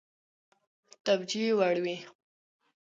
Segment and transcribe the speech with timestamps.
[1.05, 1.97] توجیه وړ وي.